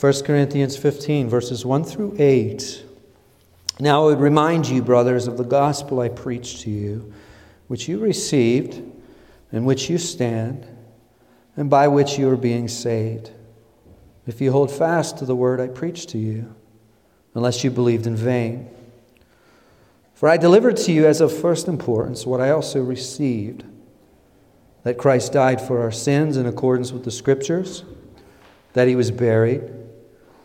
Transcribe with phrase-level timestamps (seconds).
[0.00, 2.84] 1 Corinthians 15, verses 1 through 8.
[3.80, 7.12] Now I would remind you, brothers, of the gospel I preached to you,
[7.66, 8.80] which you received,
[9.50, 10.64] in which you stand,
[11.56, 13.32] and by which you are being saved,
[14.24, 16.54] if you hold fast to the word I preached to you,
[17.34, 18.70] unless you believed in vain.
[20.14, 23.64] For I delivered to you as of first importance what I also received
[24.84, 27.82] that Christ died for our sins in accordance with the Scriptures,
[28.74, 29.74] that he was buried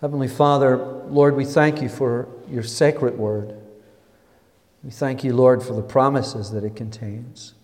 [0.00, 3.56] Heavenly Father, Lord, we thank you for your sacred word.
[4.84, 7.54] We thank you, Lord, for the promises that it contains.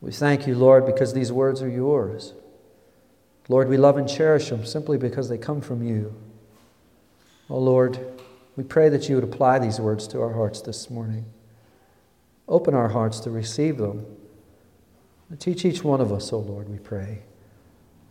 [0.00, 2.34] We thank you, Lord, because these words are yours.
[3.48, 6.14] Lord, we love and cherish them simply because they come from you.
[7.48, 8.20] Oh, Lord,
[8.56, 11.26] we pray that you would apply these words to our hearts this morning.
[12.48, 14.04] Open our hearts to receive them.
[15.38, 17.20] Teach each one of us, oh Lord, we pray.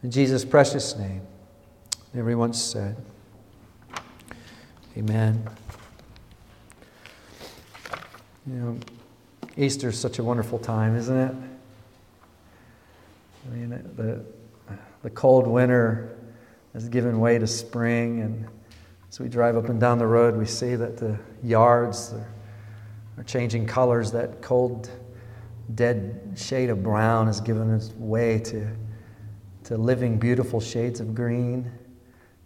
[0.03, 1.21] In Jesus' precious name,
[2.13, 2.97] everyone said,
[4.97, 5.43] Amen.
[8.47, 8.77] You know,
[9.57, 11.35] Easter is such a wonderful time, isn't it?
[13.45, 14.23] I mean, the,
[15.03, 16.17] the cold winter
[16.73, 18.47] has given way to spring, and
[19.09, 22.33] as we drive up and down the road, we see that the yards are,
[23.17, 24.13] are changing colors.
[24.13, 24.89] That cold,
[25.73, 28.65] dead shade of brown has given its way to,
[29.65, 31.69] to living, beautiful shades of green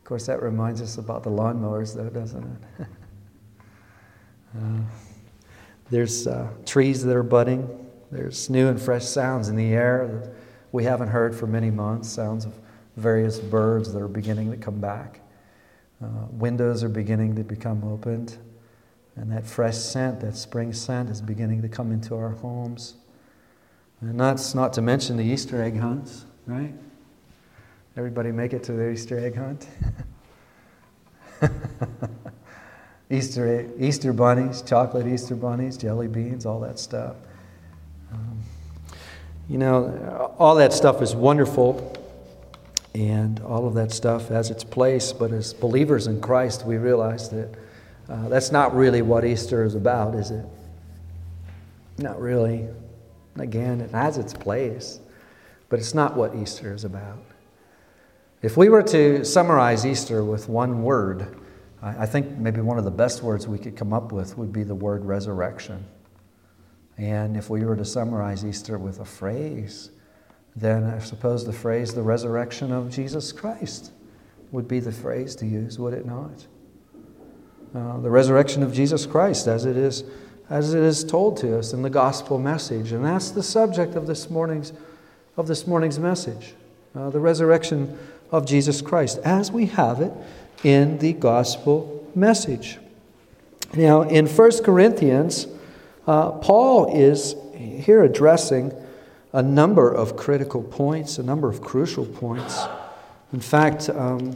[0.10, 2.88] course, that reminds us about the lawnmowers, though, doesn't it?
[4.58, 4.80] uh,
[5.92, 7.70] there's uh, trees that are budding.
[8.12, 10.34] There's new and fresh sounds in the air that
[10.72, 12.56] we haven't heard for many months, sounds of
[12.98, 15.20] various birds that are beginning to come back.
[16.04, 18.36] Uh, windows are beginning to become opened,
[19.16, 22.96] and that fresh scent, that spring scent, is beginning to come into our homes.
[24.02, 26.74] And that's not to mention the Easter egg hunts, right?
[28.00, 29.68] Everybody make it to the Easter egg hunt?
[33.10, 37.18] Easter, Easter bunnies, chocolate Easter bunnies, jelly beans, all that stuff.
[38.14, 38.40] Um,
[39.50, 41.94] you know, all that stuff is wonderful,
[42.96, 47.28] and all of that stuff has its place, but as believers in Christ, we realize
[47.32, 47.54] that
[48.08, 50.46] uh, that's not really what Easter is about, is it?
[51.98, 52.66] Not really.
[53.36, 55.02] Again, it has its place,
[55.68, 57.20] but it's not what Easter is about.
[58.42, 61.36] If we were to summarize Easter with one word,
[61.82, 64.64] I think maybe one of the best words we could come up with would be
[64.64, 65.84] the word resurrection.
[66.98, 69.92] And if we were to summarize Easter with a phrase,
[70.56, 73.92] then I suppose the phrase the resurrection of Jesus Christ
[74.52, 76.48] would be the phrase to use, would it not?
[77.76, 80.06] Uh, the resurrection of Jesus Christ, as it is,
[80.50, 84.08] as it is told to us in the gospel message, and that's the subject of
[84.08, 84.72] this morning's
[85.38, 86.56] of this morning's message,
[86.96, 87.98] uh, the resurrection
[88.32, 90.14] of Jesus Christ, as we have it
[90.64, 92.78] in the gospel message.
[93.74, 95.48] Now, in 1 Corinthians,
[96.08, 98.74] uh, Paul is here addressing
[99.32, 102.66] a number of critical points, a number of crucial points.
[103.32, 104.36] In fact, um,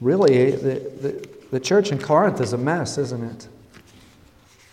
[0.00, 3.48] really, the, the, the, church in Corinth is a mess, isn't it?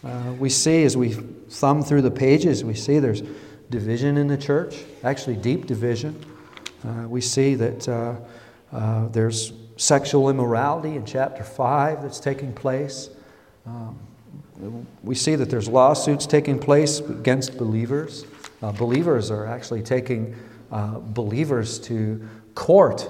[0.03, 3.21] Uh, we see as we thumb through the pages, we see there's
[3.69, 6.19] division in the church, actually, deep division.
[6.85, 8.15] Uh, we see that uh,
[8.71, 13.09] uh, there's sexual immorality in chapter 5 that's taking place.
[13.65, 13.99] Um,
[15.03, 18.25] we see that there's lawsuits taking place against believers.
[18.61, 20.35] Uh, believers are actually taking
[20.71, 23.07] uh, believers to court,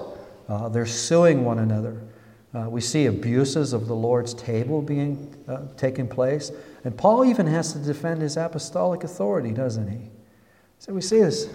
[0.48, 2.00] uh, they're suing one another.
[2.68, 5.32] we see abuses of the Lord's table being
[5.76, 6.50] taking place.
[6.84, 10.10] And Paul even has to defend his apostolic authority, doesn't he?
[10.78, 11.48] So we see this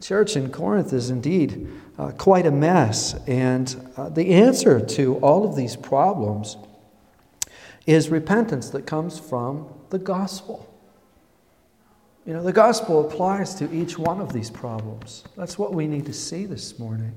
[0.00, 1.68] church in Corinth is indeed
[1.98, 3.14] uh, quite a mess.
[3.26, 6.56] And uh, the answer to all of these problems
[7.86, 10.64] is repentance that comes from the gospel.
[12.26, 15.24] You know, the gospel applies to each one of these problems.
[15.36, 17.14] That's what we need to see this morning.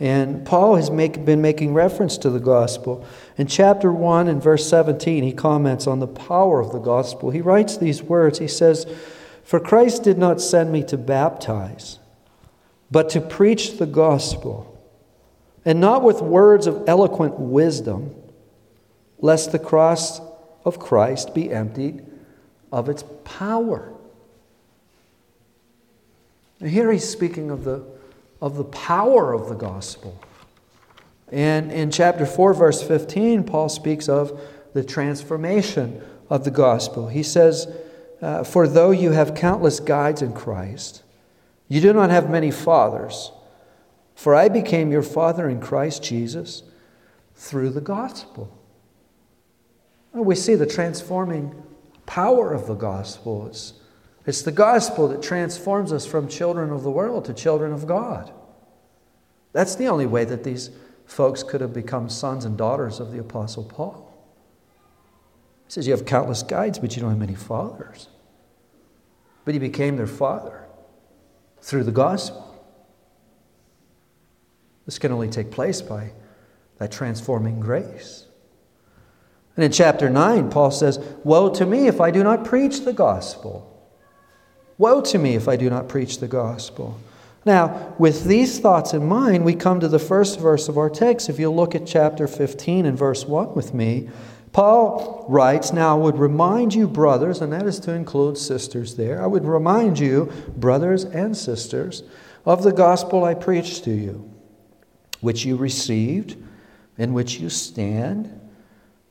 [0.00, 3.06] And Paul has make, been making reference to the gospel.
[3.36, 7.30] In chapter 1 and verse 17, he comments on the power of the gospel.
[7.30, 8.86] He writes these words He says,
[9.44, 11.98] For Christ did not send me to baptize
[12.94, 14.80] but to preach the gospel,
[15.64, 18.14] and not with words of eloquent wisdom,
[19.18, 20.20] lest the cross
[20.64, 22.06] of Christ be emptied
[22.70, 23.92] of its power.
[26.60, 27.84] And here he's speaking of the,
[28.40, 30.22] of the power of the gospel.
[31.32, 34.40] And in chapter 4, verse 15, Paul speaks of
[34.72, 36.00] the transformation
[36.30, 37.08] of the gospel.
[37.08, 37.66] He says,
[38.22, 41.03] uh, For though you have countless guides in Christ,
[41.74, 43.32] you do not have many fathers.
[44.14, 46.62] For I became your father in Christ Jesus
[47.34, 48.56] through the gospel.
[50.12, 51.60] We see the transforming
[52.06, 53.48] power of the gospel.
[53.48, 53.72] It's,
[54.24, 58.32] it's the gospel that transforms us from children of the world to children of God.
[59.52, 60.70] That's the only way that these
[61.06, 64.16] folks could have become sons and daughters of the Apostle Paul.
[65.66, 68.06] He says, You have countless guides, but you don't have many fathers.
[69.44, 70.63] But he became their father
[71.64, 72.54] through the gospel.
[74.84, 76.12] This can only take place by
[76.76, 78.26] that transforming grace.
[79.56, 82.92] And in chapter 9, Paul says, Woe to me if I do not preach the
[82.92, 83.70] gospel.
[84.76, 87.00] Woe to me if I do not preach the gospel.
[87.46, 91.30] Now, with these thoughts in mind, we come to the first verse of our text.
[91.30, 94.10] If you look at chapter 15 and verse 1 with me,
[94.54, 99.20] Paul writes, Now I would remind you, brothers, and that is to include sisters there,
[99.20, 102.04] I would remind you, brothers and sisters,
[102.46, 104.32] of the gospel I preached to you,
[105.20, 106.36] which you received,
[106.96, 108.40] in which you stand,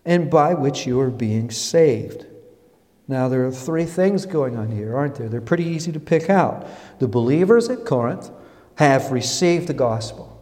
[0.06, 2.26] and by which you are being saved.
[3.10, 5.28] Now, there are three things going on here, aren't there?
[5.28, 6.66] They're pretty easy to pick out.
[7.00, 8.32] The believers at Corinth
[8.76, 10.33] have received the gospel.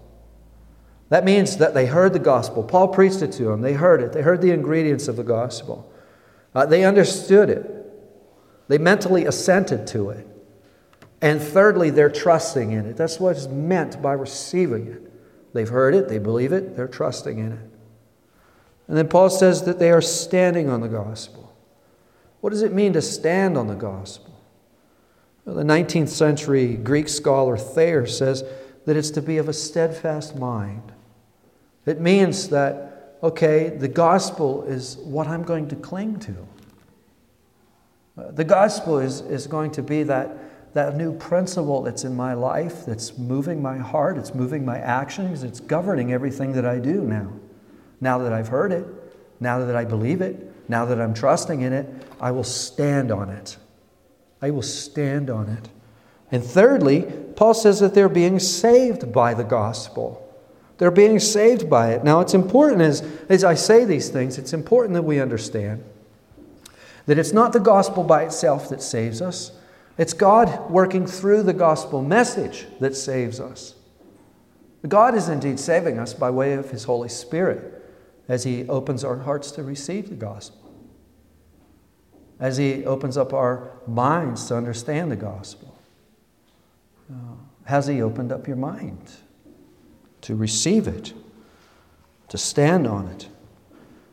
[1.11, 2.63] That means that they heard the gospel.
[2.63, 3.59] Paul preached it to them.
[3.59, 4.13] They heard it.
[4.13, 5.91] They heard the ingredients of the gospel.
[6.55, 7.69] Uh, they understood it.
[8.69, 10.25] They mentally assented to it.
[11.21, 12.95] And thirdly, they're trusting in it.
[12.95, 15.11] That's what is meant by receiving it.
[15.51, 17.69] They've heard it, they believe it, they're trusting in it.
[18.87, 21.53] And then Paul says that they are standing on the gospel.
[22.39, 24.41] What does it mean to stand on the gospel?
[25.43, 28.45] Well, the 19th century Greek scholar Thayer says
[28.85, 30.93] that it's to be of a steadfast mind.
[31.85, 36.35] It means that, okay, the gospel is what I'm going to cling to.
[38.15, 42.85] The gospel is, is going to be that, that new principle that's in my life,
[42.85, 47.31] that's moving my heart, it's moving my actions, it's governing everything that I do now.
[47.99, 48.85] Now that I've heard it,
[49.39, 51.87] now that I believe it, now that I'm trusting in it,
[52.19, 53.57] I will stand on it.
[54.41, 55.69] I will stand on it.
[56.31, 57.01] And thirdly,
[57.35, 60.27] Paul says that they're being saved by the gospel.
[60.81, 62.03] They're being saved by it.
[62.03, 65.83] Now, it's important as, as I say these things, it's important that we understand
[67.05, 69.51] that it's not the gospel by itself that saves us,
[69.99, 73.75] it's God working through the gospel message that saves us.
[74.87, 77.85] God is indeed saving us by way of His Holy Spirit
[78.27, 80.73] as He opens our hearts to receive the gospel,
[82.39, 85.77] as He opens up our minds to understand the gospel.
[87.07, 87.35] Uh,
[87.65, 89.11] has He opened up your mind?
[90.21, 91.13] To receive it,
[92.29, 93.27] to stand on it,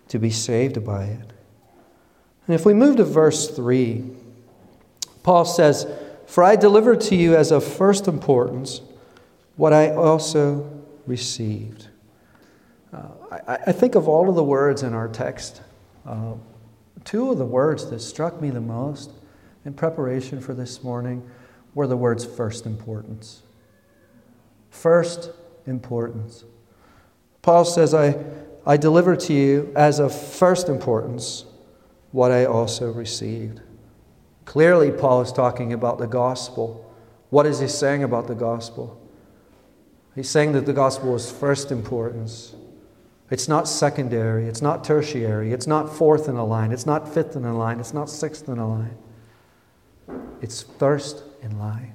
[0.09, 1.33] to be saved by it.
[2.47, 4.05] And if we move to verse 3,
[5.23, 5.87] Paul says,
[6.27, 8.81] For I delivered to you as of first importance
[9.57, 11.89] what I also received.
[12.93, 15.61] Uh, I, I, think of all of the words in our text,
[16.07, 16.35] uh,
[17.05, 19.11] two of the words that struck me the most
[19.67, 21.29] in preparation for this morning
[21.75, 23.43] were the words first importance.
[24.71, 25.33] First
[25.69, 26.45] importance.
[27.43, 28.17] Paul says, I,
[28.67, 31.45] I deliver to you as of first importance
[32.11, 33.61] what I also received.
[34.45, 36.93] Clearly, Paul is talking about the gospel.
[37.31, 39.01] What is he saying about the gospel?
[40.15, 42.55] He's saying that the gospel is first importance.
[43.31, 47.37] It's not secondary, it's not tertiary, it's not fourth in a line, it's not fifth
[47.37, 48.97] in a line, it's not sixth in a line.
[50.41, 51.95] It's first in line.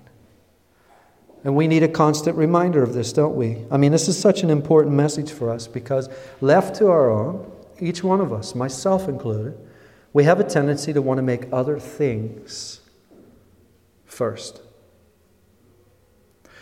[1.43, 3.65] And we need a constant reminder of this, don't we?
[3.69, 6.09] I mean, this is such an important message for us because
[6.39, 9.57] left to our own, each one of us, myself included,
[10.13, 12.79] we have a tendency to want to make other things
[14.05, 14.61] first.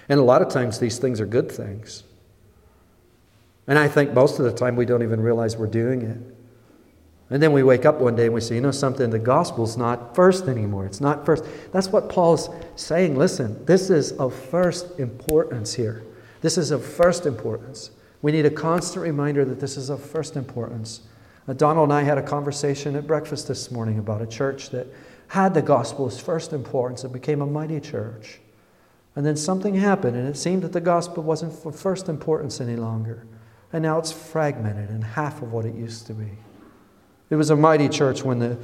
[0.09, 2.03] And a lot of times these things are good things.
[3.67, 6.40] And I think most of the time we don't even realize we're doing it.
[7.31, 9.77] And then we wake up one day and we say, you know something, the gospel's
[9.77, 10.85] not first anymore.
[10.85, 11.45] It's not first.
[11.71, 13.17] That's what Paul's saying.
[13.17, 16.03] Listen, this is of first importance here.
[16.41, 17.91] This is of first importance.
[18.21, 21.01] We need a constant reminder that this is of first importance.
[21.47, 24.87] Uh, Donald and I had a conversation at breakfast this morning about a church that
[25.29, 27.05] had the gospel as first importance.
[27.05, 28.41] It became a mighty church.
[29.15, 32.75] And then something happened, and it seemed that the gospel wasn't of first importance any
[32.75, 33.25] longer.
[33.71, 36.31] And now it's fragmented and half of what it used to be.
[37.31, 38.57] It was a mighty church when the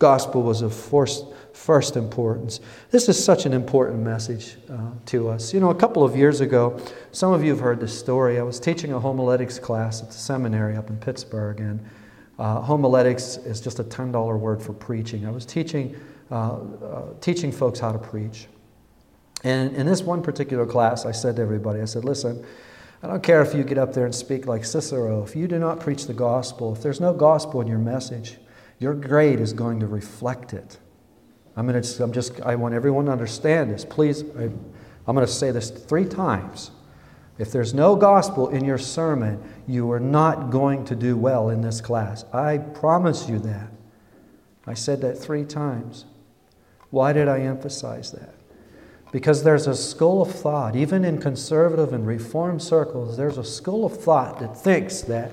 [0.00, 2.60] gospel was of first, first importance.
[2.90, 5.54] This is such an important message uh, to us.
[5.54, 6.80] You know, a couple of years ago,
[7.12, 8.40] some of you have heard this story.
[8.40, 11.80] I was teaching a homiletics class at the seminary up in Pittsburgh, and
[12.40, 15.24] uh, homiletics is just a $10 word for preaching.
[15.24, 15.96] I was teaching,
[16.32, 18.48] uh, uh, teaching folks how to preach.
[19.44, 22.44] And in this one particular class, I said to everybody, I said, listen,
[23.02, 25.22] I don't care if you get up there and speak like Cicero.
[25.22, 28.38] If you do not preach the gospel, if there's no gospel in your message,
[28.78, 30.78] your grade is going to reflect it.
[31.56, 33.84] I mean, it's, I'm just, I want everyone to understand this.
[33.84, 34.44] Please, I,
[35.06, 36.72] I'm going to say this three times.
[37.38, 41.60] If there's no gospel in your sermon, you are not going to do well in
[41.62, 42.24] this class.
[42.32, 43.70] I promise you that.
[44.66, 46.04] I said that three times.
[46.90, 48.34] Why did I emphasize that?
[49.10, 53.86] Because there's a school of thought, even in conservative and reform circles, there's a school
[53.86, 55.32] of thought that thinks that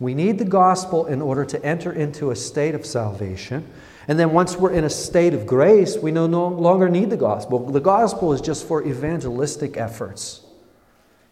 [0.00, 3.64] we need the gospel in order to enter into a state of salvation.
[4.08, 7.70] And then once we're in a state of grace, we no longer need the gospel.
[7.70, 10.40] The gospel is just for evangelistic efforts.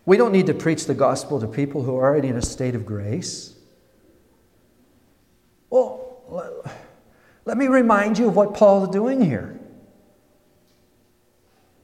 [0.06, 2.76] We don't need to preach the gospel to people who are already in a state
[2.76, 3.54] of grace.
[5.68, 6.06] Well,
[7.44, 9.59] let me remind you of what Paul is doing here.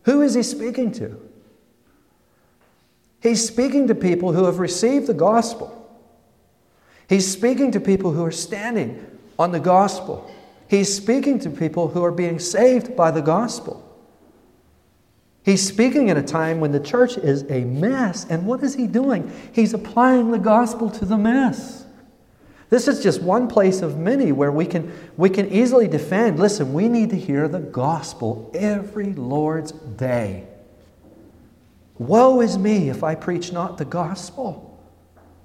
[0.06, 1.20] Who is he speaking to?
[3.20, 5.72] He's speaking to people who have received the gospel.
[7.08, 9.04] He's speaking to people who are standing
[9.36, 10.30] on the gospel.
[10.68, 13.82] He's speaking to people who are being saved by the gospel.
[15.44, 18.26] He's speaking at a time when the church is a mess.
[18.28, 19.32] And what is he doing?
[19.52, 21.85] He's applying the gospel to the mess.
[22.68, 26.72] This is just one place of many where we can, we can easily defend listen,
[26.72, 30.48] we need to hear the gospel every Lord's day.
[31.98, 34.78] Woe is me if I preach not the gospel.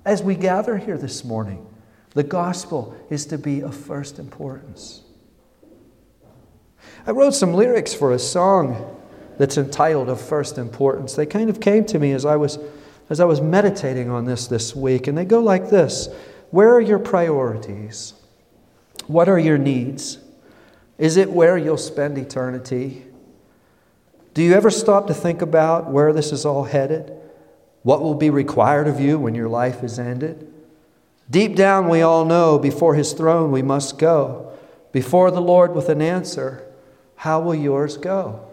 [0.04, 1.66] As we gather here this morning,
[2.14, 5.02] the gospel is to be of first importance.
[7.06, 8.98] I wrote some lyrics for a song
[9.38, 11.14] that's entitled Of First Importance.
[11.14, 12.60] They kind of came to me as I was,
[13.10, 16.10] as I was meditating on this this week, and they go like this
[16.52, 18.14] Where are your priorities?
[19.08, 20.20] What are your needs?
[20.98, 23.06] Is it where you'll spend eternity?
[24.34, 27.12] Do you ever stop to think about where this is all headed?
[27.84, 30.48] What will be required of you when your life is ended?
[31.30, 34.52] Deep down, we all know before his throne we must go.
[34.92, 36.70] Before the Lord with an answer,
[37.16, 38.48] how will yours go?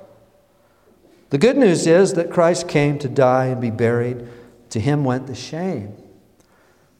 [1.30, 4.26] The good news is that Christ came to die and be buried.
[4.70, 5.96] To him went the shame.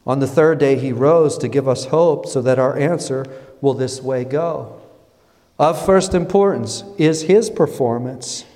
[0.09, 3.27] On the third day, he rose to give us hope so that our answer
[3.61, 4.81] will this way go.
[5.59, 8.47] Of first importance is his performance.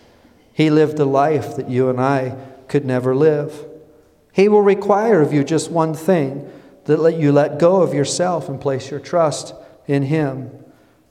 [0.54, 2.37] He lived a life that you and I
[2.68, 3.66] could never live.
[4.32, 6.50] He will require of you just one thing
[6.87, 9.54] that let you let go of yourself and place your trust
[9.87, 10.50] in Him.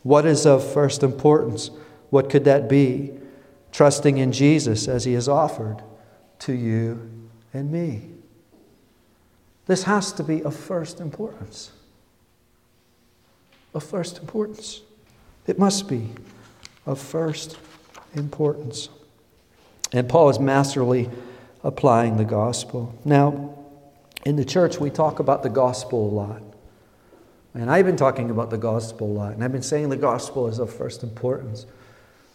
[0.03, 1.69] What is of first importance?
[2.09, 3.11] What could that be?
[3.71, 5.83] Trusting in Jesus as He has offered
[6.39, 8.10] to you and me.
[9.67, 11.71] This has to be of first importance.
[13.73, 14.81] Of first importance.
[15.47, 16.09] It must be
[16.85, 17.57] of first
[18.15, 18.89] importance.
[19.93, 21.09] And Paul is masterly
[21.63, 22.97] applying the gospel.
[23.05, 23.57] Now,
[24.25, 26.41] in the church, we talk about the gospel a lot.
[27.53, 30.47] And I've been talking about the gospel a lot, and I've been saying the gospel
[30.47, 31.65] is of first importance.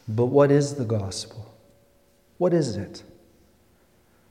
[0.07, 1.55] But what is the gospel?
[2.39, 3.03] What is it?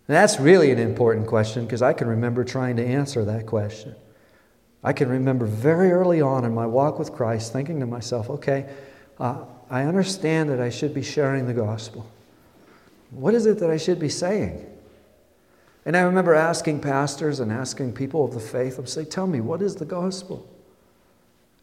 [0.07, 3.95] And that's really an important question because I can remember trying to answer that question.
[4.83, 8.69] I can remember very early on in my walk with Christ thinking to myself, okay,
[9.19, 12.07] uh, I understand that I should be sharing the gospel.
[13.09, 14.63] What is it that I should be saying?
[15.85, 19.39] And I remember asking pastors and asking people of the faith, I'd say, Tell me,
[19.39, 20.47] what is the gospel?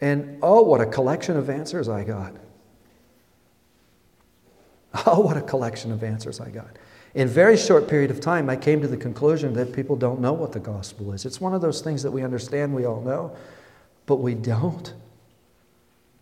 [0.01, 2.35] And oh, what a collection of answers I got.
[5.07, 6.69] Oh, what a collection of answers I got.
[7.15, 10.21] In a very short period of time, I came to the conclusion that people don't
[10.21, 11.27] know what the gospel is.
[11.27, 13.37] It's one of those things that we understand, we all know,
[14.07, 14.95] but we don't.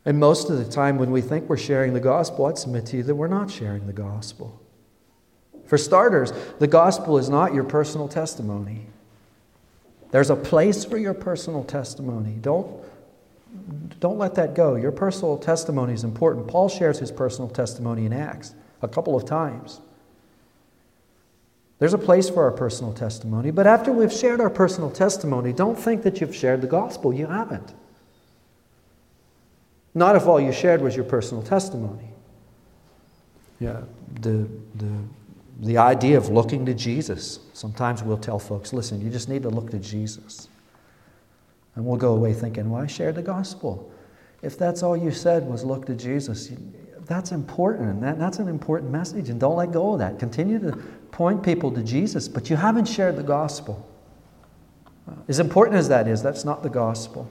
[0.04, 2.96] And most of the time, when we think we're sharing the gospel, I'd submit to
[2.96, 4.60] you that we're not sharing the gospel.
[5.66, 8.86] For starters, the gospel is not your personal testimony.
[10.10, 12.32] There's a place for your personal testimony.
[12.40, 12.82] Don't,
[14.00, 14.74] don't let that go.
[14.74, 16.48] Your personal testimony is important.
[16.48, 19.80] Paul shares his personal testimony in Acts a couple of times.
[21.80, 25.76] There's a place for our personal testimony, but after we've shared our personal testimony, don't
[25.76, 27.12] think that you've shared the gospel.
[27.12, 27.74] You haven't.
[29.94, 32.04] Not if all you shared was your personal testimony.
[33.58, 33.80] Yeah,
[34.20, 34.92] the, the
[35.60, 37.38] the idea of looking to Jesus.
[37.52, 40.48] Sometimes we'll tell folks, listen, you just need to look to Jesus.
[41.74, 43.92] And we'll go away thinking, well, I shared the gospel.
[44.42, 46.50] If that's all you said was look to Jesus,
[47.00, 48.00] that's important.
[48.00, 49.28] That, that's an important message.
[49.28, 50.18] And don't let go of that.
[50.18, 50.82] Continue to
[51.12, 53.86] point people to Jesus, but you haven't shared the gospel.
[55.28, 57.28] As important as that is, that's not the gospel.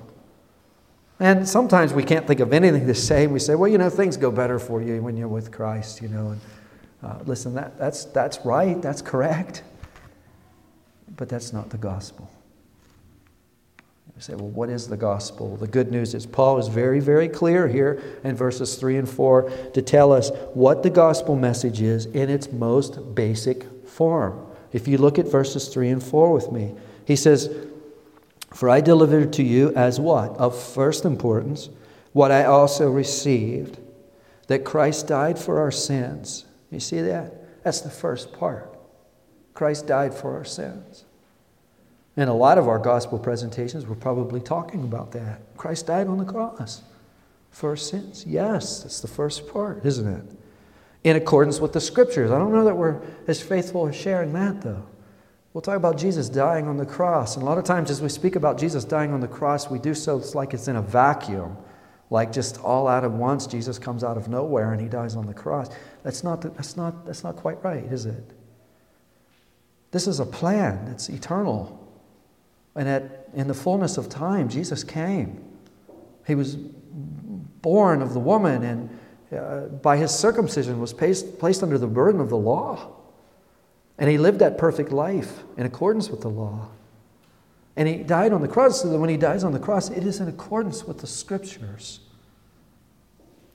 [1.20, 3.26] And sometimes we can't think of anything to say.
[3.26, 6.02] and We say, well, you know, things go better for you when you're with Christ,
[6.02, 6.30] you know.
[6.30, 6.42] And
[7.04, 9.64] uh, listen, that, that's, that's right, that's correct.
[11.18, 12.30] But that's not the gospel.
[14.20, 15.56] You say, well, what is the gospel?
[15.56, 19.50] The good news is Paul is very, very clear here in verses 3 and 4
[19.74, 24.46] to tell us what the gospel message is in its most basic form.
[24.74, 27.50] If you look at verses 3 and 4 with me, he says,
[28.54, 30.36] For I delivered to you as what?
[30.36, 31.70] Of first importance,
[32.12, 33.80] what I also received,
[34.48, 36.44] that Christ died for our sins.
[36.70, 37.64] You see that?
[37.64, 38.78] That's the first part.
[39.54, 41.06] Christ died for our sins.
[42.20, 45.40] And a lot of our gospel presentations were probably talking about that.
[45.56, 46.82] Christ died on the cross
[47.64, 48.26] our sins.
[48.28, 50.24] Yes, that's the first part, isn't it?
[51.06, 52.30] In accordance with the scriptures.
[52.30, 54.86] I don't know that we're as faithful as sharing that, though.
[55.54, 57.36] We'll talk about Jesus dying on the cross.
[57.36, 59.80] And a lot of times, as we speak about Jesus dying on the cross, we
[59.80, 61.56] do so it's like it's in a vacuum.
[62.10, 65.26] Like just all out at once, Jesus comes out of nowhere and he dies on
[65.26, 65.70] the cross.
[66.04, 68.32] That's not, that's not, that's not quite right, is it?
[69.92, 71.80] This is a plan, it's eternal.
[72.80, 75.44] And at, in the fullness of time, Jesus came.
[76.26, 79.00] He was born of the woman and
[79.38, 82.96] uh, by his circumcision was placed, placed under the burden of the law.
[83.98, 86.70] And he lived that perfect life in accordance with the law.
[87.76, 90.06] And he died on the cross, so that when he dies on the cross, it
[90.06, 92.00] is in accordance with the scriptures.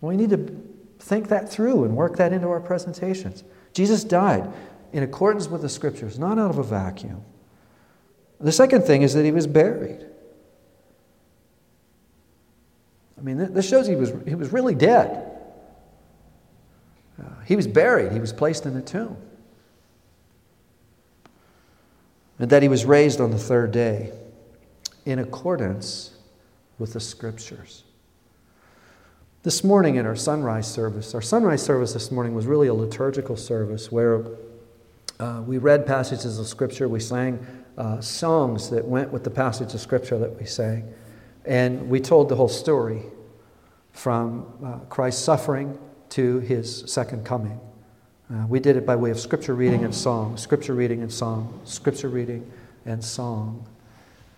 [0.02, 0.62] We need to
[0.99, 3.43] think that through and work that into our presentations.
[3.73, 4.52] Jesus died
[4.93, 7.25] in accordance with the scriptures, not out of a vacuum.
[8.40, 10.04] The second thing is that he was buried.
[13.16, 15.30] I mean, this shows he was, he was really dead.
[17.18, 19.16] Uh, he was buried, he was placed in a tomb
[22.38, 24.12] and that he was raised on the third day
[25.04, 26.10] in accordance
[26.78, 27.84] with the scriptures.
[29.42, 33.36] This morning in our sunrise service, our sunrise service this morning was really a liturgical
[33.36, 34.25] service where
[35.20, 39.75] uh, we read passages of scripture, we sang uh, songs that went with the passage
[39.75, 40.93] of scripture that we sang,
[41.45, 43.02] and we told the whole story
[43.93, 45.78] from uh, Christ's suffering
[46.10, 47.60] to his second coming.
[48.32, 51.60] Uh, we did it by way of scripture reading and song, scripture reading and song,
[51.65, 52.50] scripture reading
[52.87, 53.67] and song.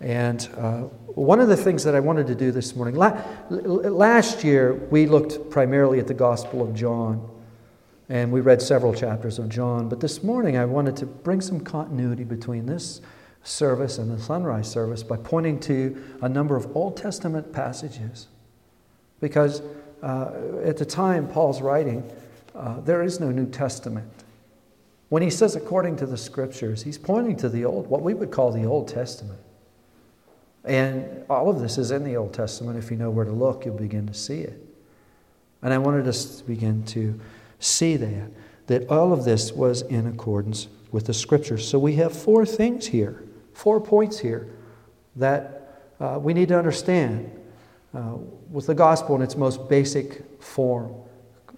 [0.00, 0.80] And uh,
[1.14, 3.18] one of the things that I wanted to do this morning, la-
[3.48, 7.26] last year we looked primarily at the Gospel of John,
[8.08, 9.88] and we read several chapters of John.
[9.88, 13.00] But this morning I wanted to bring some continuity between this
[13.46, 18.28] service and the sunrise service by pointing to a number of Old Testament passages.
[19.20, 19.62] Because
[20.02, 20.32] uh,
[20.64, 22.08] at the time Paul's writing,
[22.54, 24.10] uh, there is no New Testament.
[25.08, 28.30] When he says according to the scriptures, he's pointing to the old, what we would
[28.30, 29.38] call the Old Testament.
[30.64, 32.76] And all of this is in the Old Testament.
[32.76, 34.60] If you know where to look, you'll begin to see it.
[35.62, 37.18] And I wanted us to begin to
[37.60, 38.30] see that,
[38.66, 41.66] that all of this was in accordance with the scriptures.
[41.66, 43.22] So we have four things here,
[43.56, 44.46] four points here
[45.16, 47.30] that uh, we need to understand
[47.94, 48.16] uh,
[48.50, 50.94] with the gospel in its most basic form.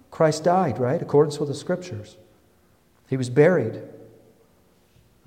[0.09, 1.01] Christ died, right?
[1.01, 2.15] Accordance with the scriptures.
[3.09, 3.81] He was buried.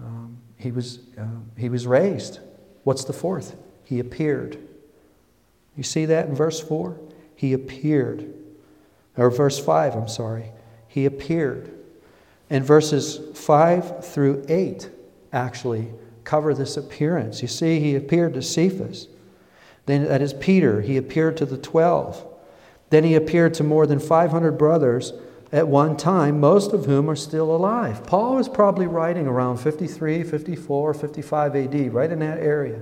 [0.01, 1.27] Um, he, was, uh,
[1.59, 2.41] he was raised.
[2.85, 3.55] What's the fourth?
[3.85, 4.57] He appeared.
[5.77, 6.99] You see that in verse 4?
[7.37, 8.33] He appeared.
[9.19, 10.53] Or verse 5, I'm sorry.
[10.89, 11.71] He appeared.
[12.49, 14.89] And verses 5 through 8
[15.35, 15.93] actually
[16.25, 17.43] cover this appearance.
[17.43, 19.09] You see, he appeared to Cephas.
[19.87, 20.81] Then, that is Peter.
[20.81, 22.27] He appeared to the 12.
[22.91, 25.13] Then he appeared to more than 500 brothers
[25.51, 28.07] at one time, most of whom are still alive.
[28.07, 32.81] Paul was probably writing around 53, 54, 55 AD, right in that area,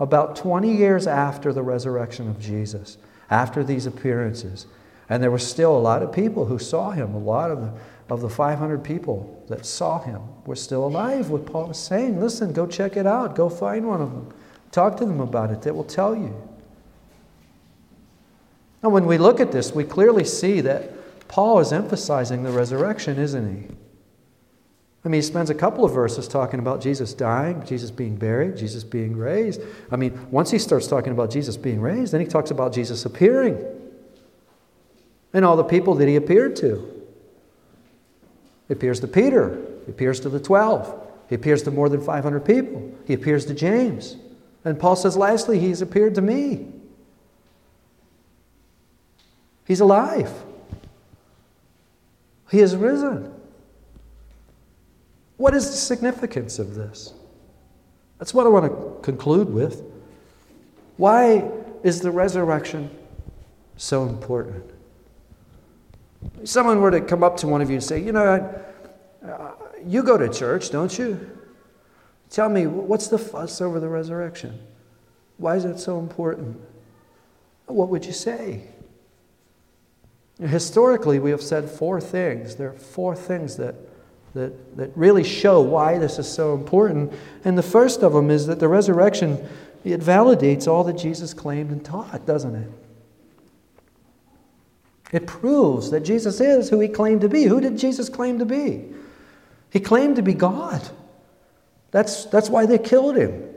[0.00, 2.96] about 20 years after the resurrection of Jesus,
[3.30, 4.66] after these appearances.
[5.08, 7.14] And there were still a lot of people who saw him.
[7.14, 11.30] A lot of of the 500 people that saw him were still alive.
[11.30, 13.34] What Paul was saying, listen, go check it out.
[13.34, 14.32] Go find one of them.
[14.70, 15.62] Talk to them about it.
[15.62, 16.34] They will tell you.
[18.82, 20.92] Now, when we look at this, we clearly see that
[21.28, 23.74] Paul is emphasizing the resurrection, isn't he?
[25.04, 28.56] I mean, he spends a couple of verses talking about Jesus dying, Jesus being buried,
[28.56, 29.60] Jesus being raised.
[29.90, 33.04] I mean, once he starts talking about Jesus being raised, then he talks about Jesus
[33.04, 33.64] appearing
[35.32, 36.95] and all the people that he appeared to.
[38.68, 42.44] He appears to Peter, he appears to the 12, he appears to more than 500
[42.44, 44.16] people, he appears to James
[44.64, 46.66] And Paul says, lastly, he's appeared to me.
[49.64, 50.32] He's alive.
[52.50, 53.32] He is risen.
[55.36, 57.12] What is the significance of this?
[58.18, 59.82] That's what I want to conclude with.
[60.96, 61.48] Why
[61.82, 62.90] is the resurrection
[63.76, 64.64] so important?
[66.44, 68.64] Someone were to come up to one of you and say, You know,
[69.26, 69.50] uh,
[69.84, 71.36] you go to church, don't you?
[72.30, 74.58] Tell me, what's the fuss over the resurrection?
[75.38, 76.60] Why is it so important?
[77.66, 78.62] What would you say?
[80.40, 82.56] Historically, we have said four things.
[82.56, 83.74] There are four things that,
[84.34, 87.12] that, that really show why this is so important.
[87.44, 89.48] And the first of them is that the resurrection,
[89.84, 92.70] it validates all that Jesus claimed and taught, doesn't it?
[95.12, 97.44] It proves that Jesus is who he claimed to be.
[97.44, 98.84] Who did Jesus claim to be?
[99.70, 100.82] He claimed to be God.
[101.90, 103.54] That's, that's why they killed him.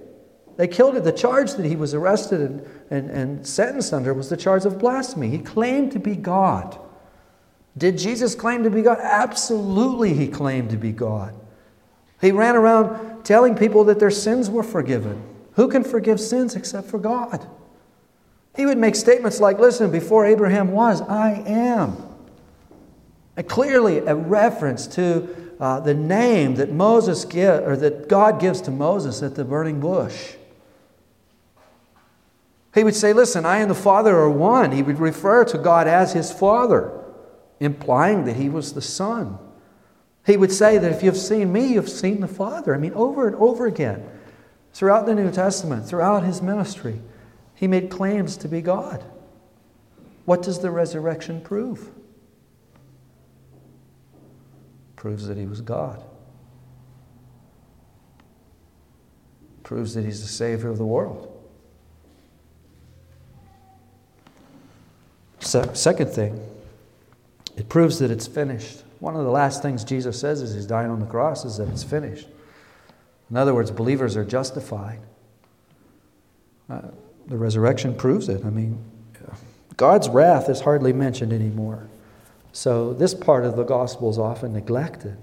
[0.57, 1.03] They killed him.
[1.03, 4.77] The charge that he was arrested and, and, and sentenced under was the charge of
[4.77, 5.29] blasphemy.
[5.29, 6.77] He claimed to be God.
[7.77, 8.99] Did Jesus claim to be God?
[9.01, 11.33] Absolutely, he claimed to be God.
[12.19, 15.23] He ran around telling people that their sins were forgiven.
[15.53, 17.47] Who can forgive sins except for God?
[18.55, 21.97] He would make statements like, Listen, before Abraham was, I am.
[23.37, 28.61] And clearly, a reference to uh, the name that Moses give, or that God gives
[28.61, 30.33] to Moses at the burning bush.
[32.73, 34.71] He would say, Listen, I and the Father are one.
[34.71, 36.91] He would refer to God as his Father,
[37.59, 39.37] implying that he was the Son.
[40.25, 42.75] He would say that if you've seen me, you've seen the Father.
[42.75, 44.07] I mean, over and over again,
[44.73, 47.01] throughout the New Testament, throughout his ministry,
[47.59, 49.03] he made claims to be God.
[50.23, 51.89] What does the resurrection prove?
[54.95, 56.01] Proves that he was God.
[59.63, 61.37] Proves that he's the Savior of the world.
[65.41, 66.41] Se- second thing,
[67.57, 68.83] it proves that it's finished.
[68.99, 71.67] One of the last things Jesus says as he's dying on the cross is that
[71.67, 72.29] it's finished.
[73.29, 74.99] In other words, believers are justified.
[76.69, 76.83] Uh,
[77.29, 78.43] the resurrection proves it.
[78.43, 78.83] I mean,
[79.77, 81.87] God's wrath is hardly mentioned anymore.
[82.51, 85.17] So this part of the gospel is often neglected.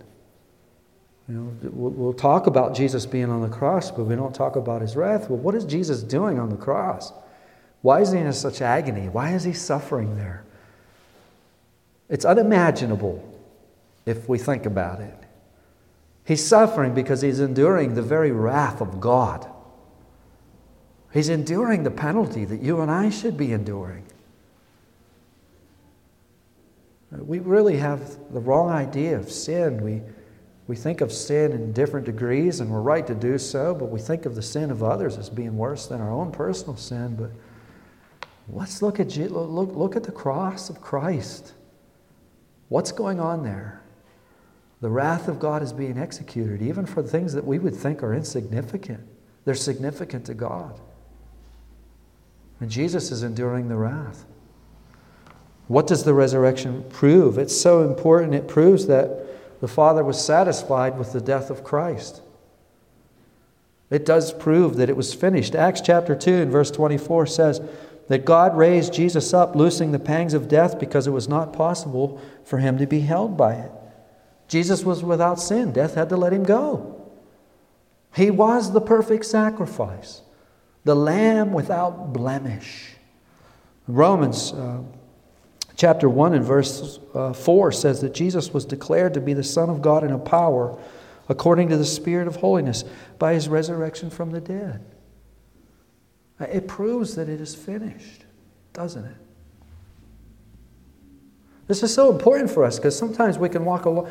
[1.29, 4.81] You know, we'll talk about Jesus being on the cross, but we don't talk about
[4.81, 5.29] his wrath.
[5.29, 7.12] Well, what is Jesus doing on the cross?
[7.83, 9.09] Why is he in such agony?
[9.09, 10.45] Why is he suffering there?
[12.09, 13.23] It's unimaginable
[14.07, 15.19] if we think about it.
[16.25, 19.51] He's suffering because he's enduring the very wrath of God.
[21.16, 24.05] He's enduring the penalty that you and I should be enduring.
[27.11, 29.83] Uh, we really have the wrong idea of sin.
[29.83, 30.02] We,
[30.66, 33.98] we think of sin in different degrees, and we're right to do so, but we
[33.98, 37.16] think of the sin of others as being worse than our own personal sin.
[37.16, 37.31] But
[38.48, 41.55] Let's look at, look, look at the cross of Christ.
[42.68, 43.83] What's going on there?
[44.81, 48.14] The wrath of God is being executed, even for things that we would think are
[48.14, 49.00] insignificant.
[49.44, 50.79] They're significant to God.
[52.61, 54.25] And Jesus is enduring the wrath.
[55.69, 57.38] What does the resurrection prove?
[57.38, 58.35] It's so important.
[58.35, 62.23] It proves that the Father was satisfied with the death of Christ.
[63.90, 65.55] It does prove that it was finished.
[65.55, 67.61] Acts chapter 2 and verse 24 says,
[68.09, 72.21] that God raised Jesus up, loosing the pangs of death because it was not possible
[72.45, 73.73] for him to be held by it.
[74.49, 76.92] Jesus was without sin, death had to let him go.
[78.14, 80.23] He was the perfect sacrifice,
[80.87, 82.92] the lamb without blemish.
[83.88, 84.79] Romans uh,
[85.75, 89.68] chapter 1 and verse uh, 4 says that Jesus was declared to be the Son
[89.68, 90.79] of God in a power
[91.29, 92.85] according to the Spirit of holiness
[93.18, 94.85] by his resurrection from the dead.
[96.38, 98.25] It proves that it is finished,
[98.72, 99.16] doesn't it?
[101.66, 104.09] This is so important for us because sometimes we can walk along,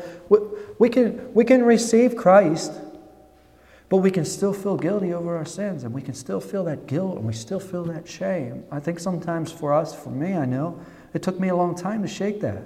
[0.78, 2.70] we can, we can receive Christ,
[3.88, 6.86] but we can still feel guilty over our sins and we can still feel that
[6.86, 8.64] guilt and we still feel that shame.
[8.70, 10.80] I think sometimes for us, for me, I know,
[11.14, 12.64] it took me a long time to shake that.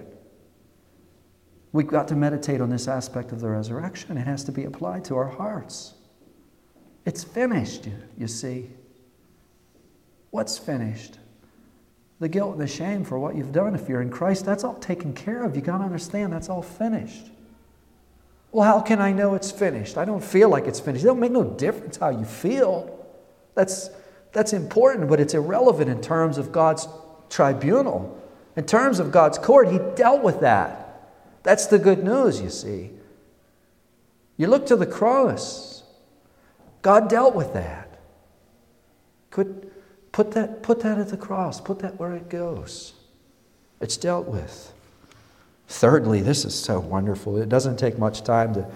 [1.72, 4.16] We've got to meditate on this aspect of the resurrection.
[4.16, 5.94] It has to be applied to our hearts.
[7.04, 8.70] It's finished, you see.
[10.30, 11.18] What's finished?
[12.18, 13.74] The guilt and the shame for what you've done.
[13.74, 15.54] If you're in Christ, that's all taken care of.
[15.54, 17.30] You got to understand that's all finished.
[18.52, 19.96] Well, how can I know it's finished?
[19.96, 21.04] I don't feel like it's finished.
[21.04, 23.06] It don't make no difference how you feel.
[23.54, 23.90] That's,
[24.32, 26.88] that's important, but it's irrelevant in terms of God's
[27.28, 28.20] tribunal.
[28.56, 31.10] In terms of God's court, He dealt with that.
[31.42, 32.90] That's the good news, you see.
[34.36, 35.82] You look to the cross,
[36.82, 38.00] God dealt with that.
[39.30, 39.70] Could
[40.12, 42.94] put that, put that at the cross, put that where it goes.
[43.80, 44.72] It's dealt with.
[45.70, 47.36] Thirdly, this is so wonderful.
[47.36, 48.66] It doesn't take much time to,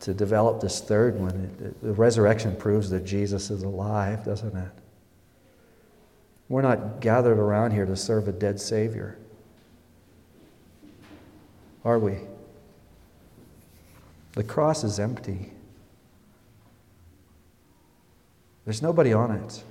[0.00, 1.56] to develop this third one.
[1.58, 4.70] It, it, the resurrection proves that Jesus is alive, doesn't it?
[6.50, 9.16] We're not gathered around here to serve a dead Savior.
[11.82, 12.18] Are we?
[14.32, 15.50] The cross is empty.
[18.66, 19.64] There's nobody on it.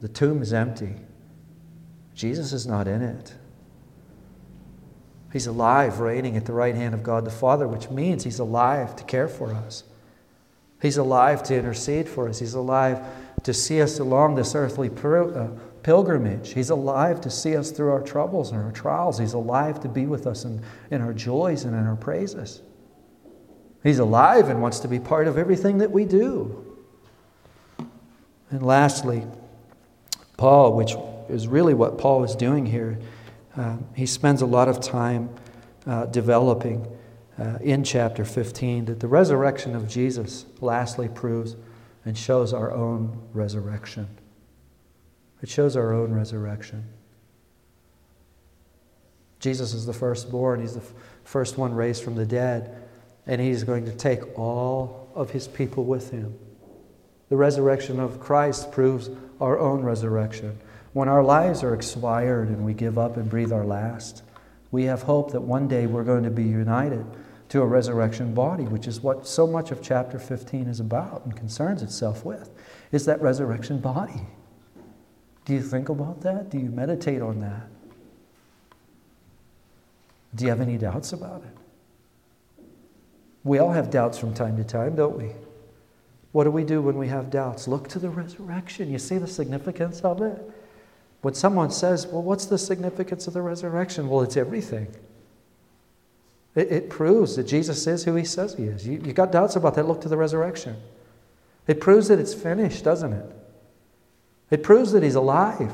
[0.00, 0.94] The tomb is empty.
[2.14, 3.34] Jesus is not in it.
[5.32, 8.96] He's alive, reigning at the right hand of God the Father, which means He's alive
[8.96, 9.84] to care for us.
[10.82, 12.38] He's alive to intercede for us.
[12.38, 13.04] He's alive
[13.42, 15.48] to see us along this earthly uh,
[15.82, 16.52] pilgrimage.
[16.52, 19.18] He's alive to see us through our troubles and our trials.
[19.18, 22.62] He's alive to be with us in, in our joys and in our praises.
[23.82, 26.66] He's alive and wants to be part of everything that we do.
[28.50, 29.24] And lastly,
[30.36, 30.94] Paul, which
[31.28, 32.98] is really what Paul is doing here,
[33.56, 35.30] uh, he spends a lot of time
[35.86, 36.86] uh, developing
[37.38, 41.56] uh, in chapter 15 that the resurrection of Jesus lastly proves
[42.04, 44.08] and shows our own resurrection.
[45.42, 46.84] It shows our own resurrection.
[49.38, 50.92] Jesus is the firstborn, he's the f-
[51.24, 52.82] first one raised from the dead,
[53.26, 56.38] and he's going to take all of his people with him.
[57.30, 59.08] The resurrection of Christ proves
[59.40, 60.58] our own resurrection.
[60.92, 64.22] When our lives are expired and we give up and breathe our last,
[64.72, 67.06] we have hope that one day we're going to be united
[67.50, 71.36] to a resurrection body, which is what so much of chapter 15 is about and
[71.36, 72.50] concerns itself with,
[72.92, 74.20] is that resurrection body.
[75.44, 76.50] Do you think about that?
[76.50, 77.66] Do you meditate on that?
[80.34, 82.64] Do you have any doubts about it?
[83.42, 85.32] We all have doubts from time to time, don't we?
[86.32, 87.66] What do we do when we have doubts?
[87.66, 88.90] Look to the resurrection.
[88.90, 90.40] You see the significance of it?
[91.22, 94.08] When someone says, Well, what's the significance of the resurrection?
[94.08, 94.88] Well, it's everything.
[96.54, 98.86] It, it proves that Jesus is who he says he is.
[98.86, 99.86] You, you got doubts about that?
[99.86, 100.76] Look to the resurrection.
[101.66, 103.36] It proves that it's finished, doesn't it?
[104.50, 105.72] It proves that he's alive.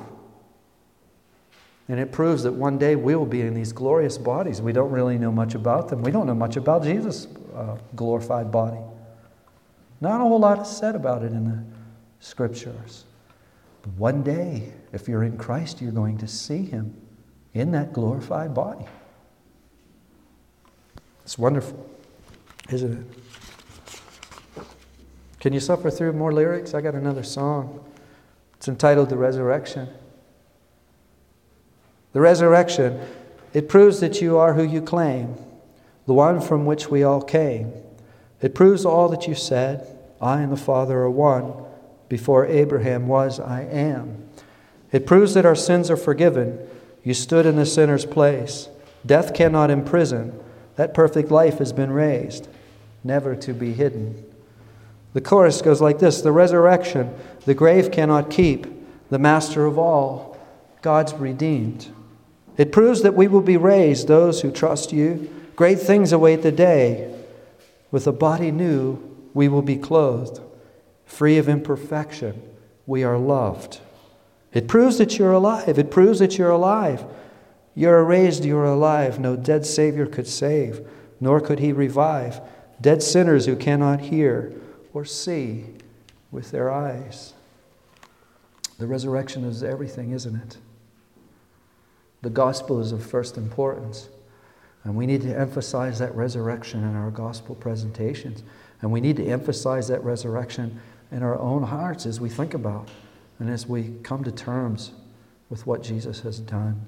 [1.88, 4.61] And it proves that one day we will be in these glorious bodies.
[4.61, 6.02] We don't really know much about them.
[6.02, 8.80] We don't know much about Jesus' uh, glorified body.
[10.00, 11.62] Not a whole lot is said about it in the
[12.20, 13.04] scriptures.
[13.82, 16.94] But one day, if you're in Christ, you're going to see him
[17.55, 18.87] in that glorified body.
[21.25, 21.88] It's wonderful,
[22.70, 24.64] isn't it?
[25.40, 26.75] Can you suffer through more lyrics?
[26.75, 27.85] I got another song.
[28.57, 29.88] It's entitled The Resurrection.
[32.12, 32.99] The resurrection,
[33.53, 35.37] it proves that you are who you claim,
[36.07, 37.72] the one from which we all came.
[38.40, 39.87] It proves all that you said
[40.20, 41.53] I and the Father are one.
[42.09, 44.29] Before Abraham was, I am.
[44.92, 46.59] It proves that our sins are forgiven.
[47.03, 48.68] You stood in the sinner's place.
[49.05, 50.38] Death cannot imprison.
[50.77, 52.49] That perfect life has been raised,
[53.03, 54.25] never to be hidden.
[55.12, 57.14] The chorus goes like this The resurrection,
[57.46, 58.66] the grave cannot keep,
[59.09, 60.37] the master of all,
[60.83, 61.88] God's redeemed.
[62.57, 65.31] It proves that we will be raised, those who trust you.
[65.57, 67.14] Great things await the day.
[67.90, 68.99] With a body new,
[69.33, 70.40] we will be clothed.
[71.05, 72.42] Free of imperfection,
[72.87, 73.81] we are loved.
[74.57, 75.79] It proves that you're alive.
[75.79, 77.05] It proves that you're alive.
[77.75, 79.21] You're raised, you're alive.
[79.21, 80.81] No dead Savior could save,
[81.21, 82.40] nor could he revive.
[82.81, 84.55] Dead sinners who cannot hear
[84.95, 85.66] or see
[86.31, 87.35] with their eyes.
[88.79, 90.57] The resurrection is everything, isn't it?
[92.23, 94.09] The gospel is of first importance.
[94.85, 98.42] And we need to emphasize that resurrection in our gospel presentations.
[98.81, 100.81] And we need to emphasize that resurrection
[101.12, 102.88] in our own hearts as we think about
[103.38, 104.92] and as we come to terms
[105.49, 106.87] with what Jesus has done.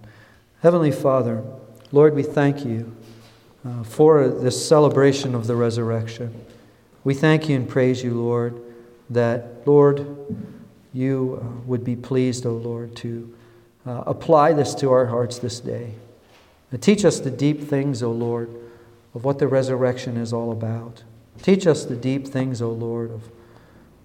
[0.62, 1.44] Heavenly Father,
[1.92, 2.94] Lord, we thank you
[3.64, 6.34] uh, for this celebration of the resurrection.
[7.04, 8.60] We thank you and praise you, Lord,
[9.10, 10.06] that, Lord,
[10.92, 13.34] you uh, would be pleased, O oh Lord, to
[13.86, 15.94] uh, apply this to our hearts this day.
[16.70, 18.50] And teach us the deep things, O oh Lord,
[19.14, 21.04] of what the resurrection is all about.
[21.42, 23.30] Teach us the deep things, O oh Lord, of,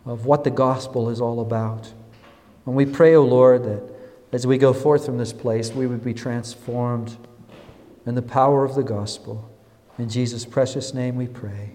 [0.05, 1.91] of what the gospel is all about.
[2.65, 3.83] And we pray, O oh Lord, that
[4.31, 7.17] as we go forth from this place, we would be transformed
[8.05, 9.49] in the power of the gospel.
[9.97, 11.71] In Jesus' precious name we pray.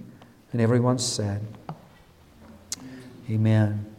[0.53, 1.47] And everyone said,
[3.31, 3.98] Amen.